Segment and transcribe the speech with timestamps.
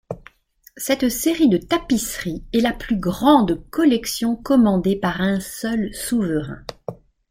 [0.77, 6.63] Cette série de tapisseries est la plus grande collection commandée par un seul souverain.